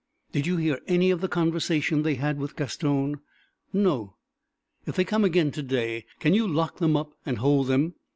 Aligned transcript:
"Did 0.31 0.47
you 0.47 0.57
hear 0.57 0.81
any 0.87 1.11
of 1.11 1.21
the 1.21 1.27
conversation 1.27 2.01
they 2.01 2.15
had 2.15 2.39
with 2.39 2.55
Gaston?" 2.55 3.19
"No." 3.71 4.15
"If 4.87 4.95
they 4.95 5.03
come 5.05 5.23
again 5.23 5.51
to 5.51 5.61
day 5.61 6.05
can 6.19 6.33
you 6.33 6.47
lock 6.47 6.77
them 6.77 6.97
up 6.97 7.13
and 7.23 7.37
hold 7.37 7.67
them?" 7.67 7.93